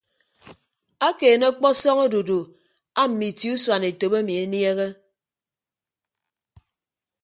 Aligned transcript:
Akeene 1.07 1.45
ọkpọsọñ 1.51 1.97
odudu 2.05 2.39
aamme 3.01 3.25
itie 3.31 3.51
usuan 3.55 3.83
etop 3.89 4.13
emi 4.19 4.33
eniehe. 4.43 4.87